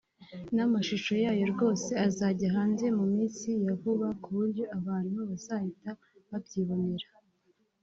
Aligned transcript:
n’amashusho 0.55 1.13
yayo 1.23 1.45
rwose 1.53 1.91
azajya 2.07 2.47
hanze 2.55 2.85
mu 2.97 3.05
minsi 3.13 3.49
ya 3.65 3.73
vuba 3.81 4.07
kuburyo 4.21 4.63
abantu 4.77 5.17
bazahita 5.29 5.89
babyibonera 6.29 7.07